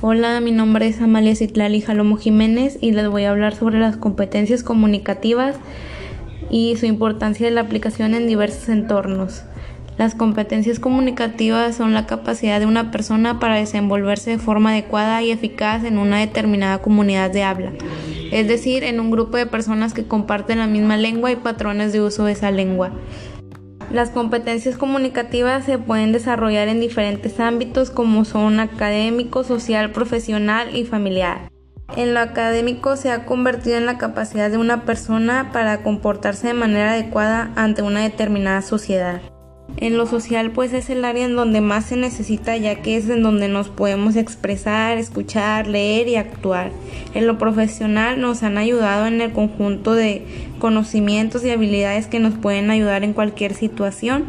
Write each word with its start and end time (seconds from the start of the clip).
Hola, 0.00 0.38
mi 0.38 0.52
nombre 0.52 0.86
es 0.86 1.00
Amalia 1.00 1.34
Citlali 1.34 1.80
Jalomo 1.80 2.18
Jiménez 2.18 2.78
y 2.80 2.92
les 2.92 3.08
voy 3.08 3.24
a 3.24 3.30
hablar 3.30 3.56
sobre 3.56 3.80
las 3.80 3.96
competencias 3.96 4.62
comunicativas 4.62 5.56
y 6.50 6.76
su 6.76 6.86
importancia 6.86 7.48
de 7.48 7.52
la 7.52 7.62
aplicación 7.62 8.14
en 8.14 8.28
diversos 8.28 8.68
entornos. 8.68 9.42
Las 9.96 10.14
competencias 10.14 10.78
comunicativas 10.78 11.74
son 11.74 11.94
la 11.94 12.06
capacidad 12.06 12.60
de 12.60 12.66
una 12.66 12.92
persona 12.92 13.40
para 13.40 13.56
desenvolverse 13.56 14.30
de 14.30 14.38
forma 14.38 14.70
adecuada 14.70 15.20
y 15.22 15.32
eficaz 15.32 15.82
en 15.82 15.98
una 15.98 16.20
determinada 16.20 16.78
comunidad 16.78 17.32
de 17.32 17.42
habla, 17.42 17.72
es 18.30 18.46
decir, 18.46 18.84
en 18.84 19.00
un 19.00 19.10
grupo 19.10 19.36
de 19.36 19.46
personas 19.46 19.94
que 19.94 20.06
comparten 20.06 20.60
la 20.60 20.68
misma 20.68 20.96
lengua 20.96 21.32
y 21.32 21.36
patrones 21.36 21.92
de 21.92 22.02
uso 22.02 22.24
de 22.24 22.32
esa 22.32 22.52
lengua. 22.52 22.92
Las 23.90 24.10
competencias 24.10 24.76
comunicativas 24.76 25.64
se 25.64 25.78
pueden 25.78 26.12
desarrollar 26.12 26.68
en 26.68 26.78
diferentes 26.78 27.40
ámbitos 27.40 27.90
como 27.90 28.26
son 28.26 28.60
académico, 28.60 29.44
social, 29.44 29.92
profesional 29.92 30.76
y 30.76 30.84
familiar. 30.84 31.50
En 31.96 32.12
lo 32.12 32.20
académico 32.20 32.96
se 32.96 33.10
ha 33.10 33.24
convertido 33.24 33.78
en 33.78 33.86
la 33.86 33.96
capacidad 33.96 34.50
de 34.50 34.58
una 34.58 34.84
persona 34.84 35.50
para 35.52 35.82
comportarse 35.82 36.48
de 36.48 36.54
manera 36.54 36.92
adecuada 36.92 37.50
ante 37.56 37.80
una 37.80 38.02
determinada 38.02 38.60
sociedad. 38.60 39.22
En 39.80 39.96
lo 39.96 40.06
social 40.06 40.50
pues 40.50 40.72
es 40.72 40.90
el 40.90 41.04
área 41.04 41.24
en 41.24 41.36
donde 41.36 41.60
más 41.60 41.86
se 41.86 41.96
necesita 41.96 42.56
ya 42.56 42.82
que 42.82 42.96
es 42.96 43.08
en 43.08 43.22
donde 43.22 43.46
nos 43.46 43.68
podemos 43.68 44.16
expresar, 44.16 44.98
escuchar, 44.98 45.68
leer 45.68 46.08
y 46.08 46.16
actuar. 46.16 46.72
En 47.14 47.28
lo 47.28 47.38
profesional 47.38 48.20
nos 48.20 48.42
han 48.42 48.58
ayudado 48.58 49.06
en 49.06 49.20
el 49.20 49.32
conjunto 49.32 49.94
de 49.94 50.26
conocimientos 50.58 51.44
y 51.44 51.50
habilidades 51.50 52.08
que 52.08 52.18
nos 52.18 52.34
pueden 52.34 52.72
ayudar 52.72 53.04
en 53.04 53.12
cualquier 53.12 53.54
situación. 53.54 54.24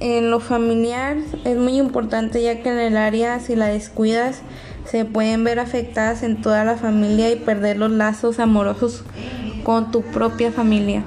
En 0.00 0.30
lo 0.30 0.38
familiar 0.38 1.16
es 1.44 1.56
muy 1.56 1.78
importante 1.78 2.42
ya 2.42 2.62
que 2.62 2.68
en 2.68 2.78
el 2.78 2.98
área 2.98 3.40
si 3.40 3.56
la 3.56 3.68
descuidas 3.68 4.42
se 4.84 5.06
pueden 5.06 5.44
ver 5.44 5.60
afectadas 5.60 6.22
en 6.22 6.42
toda 6.42 6.64
la 6.64 6.76
familia 6.76 7.30
y 7.30 7.36
perder 7.36 7.78
los 7.78 7.90
lazos 7.90 8.38
amorosos 8.38 9.02
con 9.64 9.90
tu 9.90 10.02
propia 10.02 10.52
familia. 10.52 11.04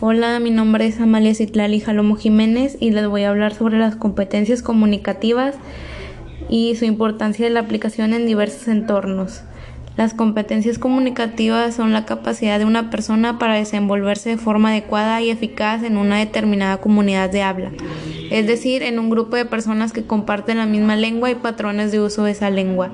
Hola, 0.00 0.40
mi 0.40 0.50
nombre 0.50 0.86
es 0.86 1.00
Amalia 1.00 1.34
Citlali 1.34 1.78
Jalomo 1.78 2.16
Jiménez 2.16 2.76
y 2.80 2.90
les 2.90 3.06
voy 3.06 3.22
a 3.22 3.30
hablar 3.30 3.54
sobre 3.54 3.78
las 3.78 3.94
competencias 3.94 4.60
comunicativas 4.60 5.54
y 6.50 6.74
su 6.74 6.84
importancia 6.84 7.46
de 7.46 7.50
la 7.50 7.60
aplicación 7.60 8.12
en 8.12 8.26
diversos 8.26 8.66
entornos. 8.66 9.42
Las 9.96 10.12
competencias 10.12 10.80
comunicativas 10.80 11.76
son 11.76 11.92
la 11.92 12.04
capacidad 12.04 12.58
de 12.58 12.64
una 12.64 12.90
persona 12.90 13.38
para 13.38 13.54
desenvolverse 13.54 14.30
de 14.30 14.36
forma 14.36 14.70
adecuada 14.70 15.22
y 15.22 15.30
eficaz 15.30 15.84
en 15.84 15.96
una 15.96 16.18
determinada 16.18 16.78
comunidad 16.78 17.30
de 17.30 17.42
habla, 17.42 17.70
es 18.30 18.46
decir, 18.48 18.82
en 18.82 18.98
un 18.98 19.10
grupo 19.10 19.36
de 19.36 19.44
personas 19.44 19.92
que 19.92 20.04
comparten 20.04 20.58
la 20.58 20.66
misma 20.66 20.96
lengua 20.96 21.30
y 21.30 21.36
patrones 21.36 21.92
de 21.92 22.00
uso 22.00 22.24
de 22.24 22.32
esa 22.32 22.50
lengua. 22.50 22.90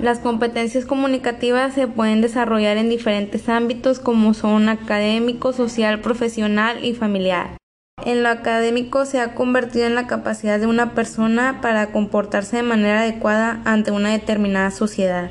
Las 0.00 0.18
competencias 0.18 0.84
comunicativas 0.84 1.74
se 1.74 1.86
pueden 1.86 2.20
desarrollar 2.20 2.76
en 2.76 2.88
diferentes 2.88 3.48
ámbitos 3.48 4.00
como 4.00 4.34
son 4.34 4.68
académico, 4.68 5.52
social, 5.52 6.00
profesional 6.00 6.84
y 6.84 6.94
familiar. 6.94 7.56
En 8.04 8.22
lo 8.22 8.28
académico 8.28 9.06
se 9.06 9.20
ha 9.20 9.34
convertido 9.34 9.86
en 9.86 9.94
la 9.94 10.06
capacidad 10.06 10.58
de 10.58 10.66
una 10.66 10.94
persona 10.94 11.60
para 11.62 11.92
comportarse 11.92 12.56
de 12.56 12.62
manera 12.64 13.00
adecuada 13.00 13.62
ante 13.64 13.92
una 13.92 14.10
determinada 14.10 14.70
sociedad. 14.70 15.30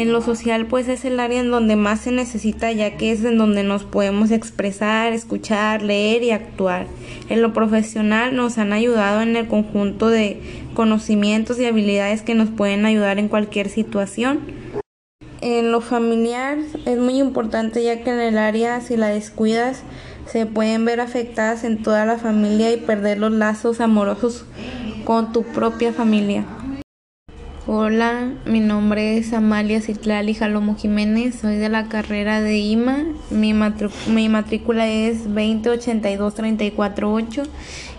En 0.00 0.12
lo 0.12 0.22
social 0.22 0.66
pues 0.66 0.88
es 0.88 1.04
el 1.04 1.20
área 1.20 1.40
en 1.40 1.50
donde 1.50 1.76
más 1.76 2.00
se 2.00 2.10
necesita 2.10 2.72
ya 2.72 2.96
que 2.96 3.12
es 3.12 3.22
en 3.22 3.36
donde 3.36 3.64
nos 3.64 3.84
podemos 3.84 4.30
expresar, 4.30 5.12
escuchar, 5.12 5.82
leer 5.82 6.22
y 6.22 6.30
actuar. 6.30 6.86
En 7.28 7.42
lo 7.42 7.52
profesional 7.52 8.34
nos 8.34 8.56
han 8.56 8.72
ayudado 8.72 9.20
en 9.20 9.36
el 9.36 9.46
conjunto 9.46 10.08
de 10.08 10.40
conocimientos 10.72 11.58
y 11.58 11.66
habilidades 11.66 12.22
que 12.22 12.34
nos 12.34 12.48
pueden 12.48 12.86
ayudar 12.86 13.18
en 13.18 13.28
cualquier 13.28 13.68
situación. 13.68 14.40
En 15.42 15.70
lo 15.70 15.82
familiar 15.82 16.56
es 16.86 16.98
muy 16.98 17.18
importante 17.18 17.82
ya 17.82 18.02
que 18.02 18.10
en 18.10 18.20
el 18.20 18.38
área 18.38 18.80
si 18.80 18.96
la 18.96 19.08
descuidas 19.08 19.82
se 20.24 20.46
pueden 20.46 20.86
ver 20.86 21.00
afectadas 21.00 21.62
en 21.64 21.82
toda 21.82 22.06
la 22.06 22.16
familia 22.16 22.72
y 22.72 22.78
perder 22.78 23.18
los 23.18 23.32
lazos 23.32 23.80
amorosos 23.80 24.46
con 25.04 25.32
tu 25.32 25.42
propia 25.42 25.92
familia. 25.92 26.46
Hola, 27.72 28.32
mi 28.46 28.58
nombre 28.58 29.16
es 29.16 29.32
Amalia 29.32 29.80
Citlali 29.80 30.34
Jalomo 30.34 30.74
Jiménez, 30.74 31.36
soy 31.40 31.54
de 31.54 31.68
la 31.68 31.86
carrera 31.86 32.40
de 32.40 32.58
IMA, 32.58 33.04
mi, 33.30 33.54
matrícula 33.54 34.88
es 34.88 35.28
2082348 35.28 37.46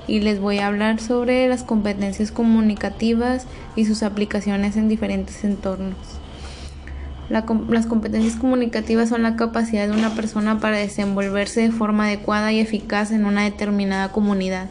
y 0.08 0.20
les 0.20 0.42
voy 0.42 0.58
a 0.58 0.68
hablar 0.68 1.00
sobre 1.00 1.48
las 1.48 1.64
competencias 1.64 2.34
comunicativas 2.34 3.48
y 3.78 3.86
sus 3.86 4.04
aplicaciones 4.04 4.76
en 4.76 4.90
diferentes 4.90 5.42
entornos. 5.46 5.96
las 7.30 7.86
competencias 7.86 8.36
comunicativas 8.36 9.08
son 9.08 9.24
la 9.24 9.38
capacidad 9.38 9.88
de 9.88 9.94
una 9.94 10.14
persona 10.16 10.60
para 10.60 10.80
desenvolverse 10.80 11.62
de 11.62 11.72
forma 11.72 12.08
adecuada 12.08 12.52
y 12.52 12.60
eficaz 12.60 13.12
en 13.12 13.24
una 13.24 13.46
determinada 13.46 14.12
comunidad 14.12 14.68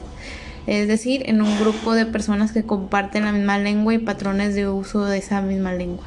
es 0.70 0.86
decir, 0.86 1.24
en 1.26 1.42
un 1.42 1.58
grupo 1.58 1.94
de 1.94 2.06
personas 2.06 2.52
que 2.52 2.62
comparten 2.62 3.24
la 3.24 3.32
misma 3.32 3.58
lengua 3.58 3.92
y 3.92 3.98
patrones 3.98 4.54
de 4.54 4.68
uso 4.68 5.04
de 5.04 5.18
esa 5.18 5.42
misma 5.42 5.72
lengua. 5.72 6.04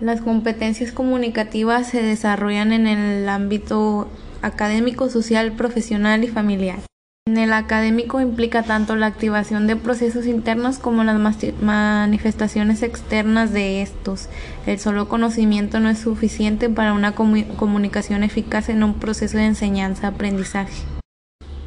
Las 0.00 0.20
competencias 0.20 0.90
comunicativas 0.90 1.86
se 1.86 2.02
desarrollan 2.02 2.72
en 2.72 2.88
el 2.88 3.28
ámbito 3.28 4.08
académico, 4.42 5.08
social, 5.10 5.52
profesional 5.52 6.24
y 6.24 6.26
familiar. 6.26 6.80
En 7.28 7.36
el 7.36 7.52
académico 7.52 8.20
implica 8.20 8.64
tanto 8.64 8.96
la 8.96 9.06
activación 9.06 9.68
de 9.68 9.76
procesos 9.76 10.26
internos 10.26 10.78
como 10.78 11.04
las 11.04 11.20
manifestaciones 11.62 12.82
externas 12.82 13.52
de 13.52 13.80
estos. 13.80 14.28
El 14.66 14.80
solo 14.80 15.08
conocimiento 15.08 15.78
no 15.78 15.88
es 15.88 16.00
suficiente 16.00 16.68
para 16.68 16.94
una 16.94 17.12
comunicación 17.14 18.24
eficaz 18.24 18.70
en 18.70 18.82
un 18.82 18.94
proceso 18.94 19.36
de 19.36 19.44
enseñanza-aprendizaje. 19.44 20.97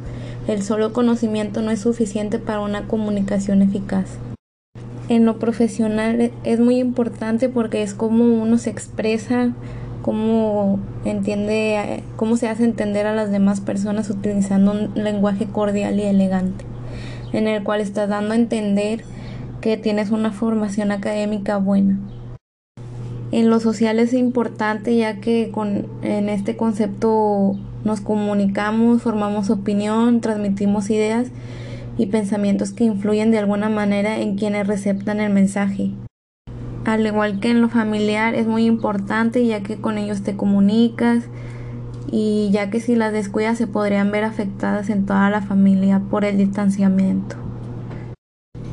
El 0.47 0.63
solo 0.63 0.93
conocimiento 0.93 1.61
no 1.61 1.71
es 1.71 1.81
suficiente 1.81 2.39
para 2.39 2.61
una 2.61 2.87
comunicación 2.87 3.61
eficaz. 3.61 4.19
En 5.09 5.25
lo 5.25 5.39
profesional 5.39 6.31
es 6.43 6.59
muy 6.59 6.77
importante 6.79 7.49
porque 7.49 7.81
es 7.81 7.93
como 7.93 8.23
uno 8.41 8.57
se 8.57 8.69
expresa, 8.69 9.53
cómo 10.07 10.79
entiende, 11.03 12.01
cómo 12.15 12.37
se 12.37 12.47
hace 12.47 12.63
entender 12.63 13.05
a 13.07 13.13
las 13.13 13.29
demás 13.29 13.59
personas 13.59 14.09
utilizando 14.09 14.71
un 14.71 15.03
lenguaje 15.03 15.47
cordial 15.47 15.99
y 15.99 16.03
elegante, 16.03 16.63
en 17.33 17.49
el 17.49 17.61
cual 17.61 17.81
estás 17.81 18.07
dando 18.07 18.31
a 18.31 18.37
entender 18.37 19.03
que 19.59 19.75
tienes 19.75 20.09
una 20.11 20.31
formación 20.31 20.93
académica 20.93 21.57
buena. 21.57 21.99
En 23.33 23.49
lo 23.49 23.59
social 23.59 23.99
es 23.99 24.13
importante 24.13 24.95
ya 24.95 25.19
que 25.19 25.51
con, 25.51 25.87
en 26.03 26.29
este 26.29 26.55
concepto 26.55 27.57
nos 27.83 27.99
comunicamos, 27.99 29.01
formamos 29.01 29.49
opinión, 29.49 30.21
transmitimos 30.21 30.89
ideas 30.89 31.31
y 31.97 32.05
pensamientos 32.05 32.71
que 32.71 32.85
influyen 32.85 33.31
de 33.31 33.39
alguna 33.39 33.67
manera 33.67 34.21
en 34.21 34.37
quienes 34.37 34.67
receptan 34.67 35.19
el 35.19 35.33
mensaje. 35.33 35.91
Al 36.87 37.05
igual 37.05 37.41
que 37.41 37.49
en 37.49 37.59
lo 37.59 37.67
familiar 37.67 38.33
es 38.33 38.47
muy 38.47 38.65
importante 38.65 39.45
ya 39.45 39.61
que 39.61 39.75
con 39.75 39.97
ellos 39.97 40.23
te 40.23 40.37
comunicas 40.37 41.25
y 42.09 42.49
ya 42.53 42.69
que 42.69 42.79
si 42.79 42.95
las 42.95 43.11
descuidas 43.11 43.57
se 43.57 43.67
podrían 43.67 44.09
ver 44.09 44.23
afectadas 44.23 44.89
en 44.89 45.05
toda 45.05 45.29
la 45.29 45.41
familia 45.41 46.01
por 46.09 46.23
el 46.23 46.37
distanciamiento. 46.37 47.35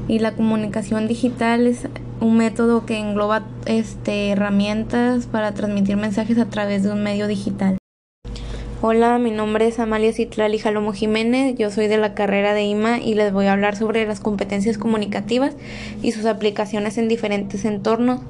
Y 0.06 0.20
la 0.20 0.37
comunicación 0.37 1.08
digital 1.08 1.66
es 1.66 1.88
un 2.20 2.37
método 2.37 2.87
que 2.87 2.99
engloba 2.99 3.43
este, 3.66 4.28
herramientas 4.31 5.26
para 5.26 5.52
transmitir 5.52 5.96
mensajes 5.96 6.38
a 6.38 6.46
través 6.46 6.84
de 6.84 6.93
un 6.93 7.02
medio 7.02 7.26
digital. 7.26 7.78
Hola, 8.87 9.19
mi 9.19 9.31
nombre 9.31 9.67
es 9.67 9.79
Amalia 9.79 10.13
Citlali 10.13 10.59
Jalomo 10.59 10.93
Jiménez, 10.93 11.55
yo 11.57 11.71
soy 11.71 11.87
de 11.87 11.97
la 11.97 12.13
carrera 12.13 12.53
de 12.53 12.65
IMA 12.65 12.99
y 12.99 13.15
les 13.15 13.33
voy 13.33 13.47
a 13.47 13.55
hablar 13.55 13.77
sobre 13.77 14.07
las 14.07 14.21
competencias 14.21 14.77
comunicativas 14.77 15.57
y 16.03 16.13
sus 16.13 16.27
aplicaciones 16.27 16.99
en 16.99 17.09
diferentes 17.09 17.65
entornos 17.65 18.21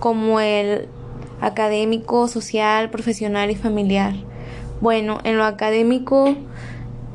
como 0.00 0.38
el 0.38 0.86
académico, 1.40 2.28
social, 2.28 2.90
profesional 2.90 3.50
y 3.50 3.54
familiar. 3.54 4.12
Bueno, 4.82 5.18
en 5.24 5.38
lo 5.38 5.44
académico 5.44 6.36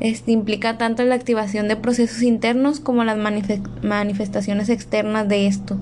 este, 0.00 0.32
implica 0.32 0.76
tanto 0.76 1.04
la 1.04 1.14
activación 1.14 1.68
de 1.68 1.76
procesos 1.76 2.22
internos 2.22 2.80
como 2.80 3.04
las 3.04 3.16
manifestaciones 3.16 4.70
externas 4.70 5.28
de 5.28 5.46
esto. 5.46 5.76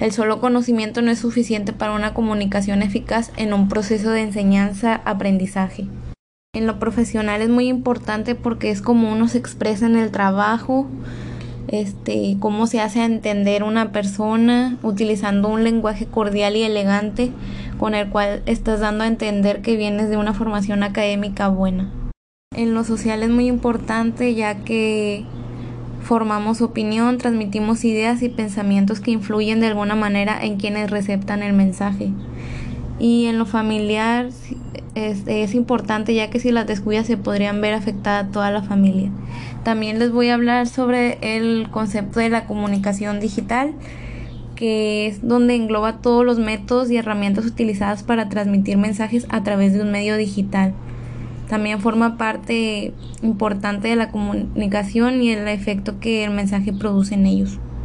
El 0.00 0.10
solo 0.10 0.40
conocimiento 0.40 1.02
no 1.02 1.12
es 1.12 1.20
suficiente 1.20 1.72
para 1.72 1.92
una 1.92 2.14
comunicación 2.14 2.82
eficaz 2.82 3.30
en 3.36 3.52
un 3.52 3.68
proceso 3.68 4.10
de 4.10 4.22
enseñanza-aprendizaje. 4.22 5.86
En 6.58 6.66
lo 6.66 6.80
profesional 6.80 7.40
es 7.40 7.48
muy 7.48 7.68
importante 7.68 8.34
porque 8.34 8.72
es 8.72 8.82
como 8.82 9.12
uno 9.12 9.28
se 9.28 9.38
expresa 9.38 9.86
en 9.86 9.94
el 9.94 10.10
trabajo, 10.10 10.88
este, 11.68 12.36
cómo 12.40 12.66
se 12.66 12.80
hace 12.80 13.04
entender 13.04 13.62
una 13.62 13.92
persona 13.92 14.76
utilizando 14.82 15.50
un 15.50 15.62
lenguaje 15.62 16.06
cordial 16.06 16.56
y 16.56 16.64
elegante 16.64 17.30
con 17.78 17.94
el 17.94 18.08
cual 18.08 18.42
estás 18.46 18.80
dando 18.80 19.04
a 19.04 19.06
entender 19.06 19.62
que 19.62 19.76
vienes 19.76 20.10
de 20.10 20.16
una 20.16 20.34
formación 20.34 20.82
académica 20.82 21.46
buena. 21.46 21.92
En 22.56 22.74
lo 22.74 22.82
social 22.82 23.22
es 23.22 23.30
muy 23.30 23.46
importante 23.46 24.34
ya 24.34 24.56
que 24.64 25.24
formamos 26.02 26.60
opinión, 26.60 27.18
transmitimos 27.18 27.84
ideas 27.84 28.20
y 28.20 28.30
pensamientos 28.30 28.98
que 28.98 29.12
influyen 29.12 29.60
de 29.60 29.68
alguna 29.68 29.94
manera 29.94 30.44
en 30.44 30.56
quienes 30.56 30.90
receptan 30.90 31.44
el 31.44 31.52
mensaje. 31.52 32.10
Y 32.98 33.26
en 33.26 33.38
lo 33.38 33.46
familiar 33.46 34.30
es, 35.06 35.22
es, 35.26 35.54
importante 35.54 36.14
ya 36.14 36.30
que 36.30 36.40
si 36.40 36.50
las 36.50 36.66
descuidas 36.66 37.06
se 37.06 37.16
podrían 37.16 37.60
ver 37.60 37.74
afectada 37.74 38.30
toda 38.30 38.50
la 38.50 38.62
familia. 38.62 39.10
También 39.64 39.98
les 39.98 40.12
voy 40.12 40.28
a 40.28 40.34
hablar 40.34 40.66
sobre 40.66 41.18
el 41.20 41.68
concepto 41.70 42.20
de 42.20 42.28
la 42.28 42.46
comunicación 42.46 43.20
digital, 43.20 43.74
que 44.54 45.06
es 45.06 45.26
donde 45.26 45.54
engloba 45.54 45.98
todos 45.98 46.24
los 46.24 46.38
métodos 46.38 46.90
y 46.90 46.96
herramientas 46.96 47.46
utilizadas 47.46 48.02
para 48.02 48.28
transmitir 48.28 48.76
mensajes 48.76 49.26
a 49.28 49.42
través 49.42 49.72
de 49.72 49.82
un 49.82 49.92
medio 49.92 50.16
digital. 50.16 50.74
También 51.48 51.80
forma 51.80 52.18
parte 52.18 52.92
importante 53.22 53.88
de 53.88 53.96
la 53.96 54.10
comunicación 54.10 55.22
y 55.22 55.30
el 55.30 55.48
efecto 55.48 55.98
que 56.00 56.24
el 56.24 56.32
mensaje 56.32 56.72
produce 56.72 57.14
en 57.14 57.26
ellos. 57.26 57.58